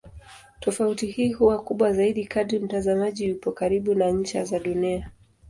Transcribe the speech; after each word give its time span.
Tofauti 0.59 1.05
hii 1.07 1.33
huwa 1.33 1.63
kubwa 1.63 1.93
zaidi 1.93 2.25
kadri 2.25 2.59
mtazamaji 2.59 3.25
yupo 3.27 3.51
karibu 3.51 3.95
na 3.95 4.11
ncha 4.11 4.43
za 4.43 4.59
Dunia. 4.59 5.11